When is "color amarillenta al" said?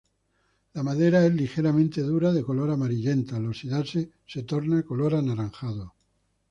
2.41-3.45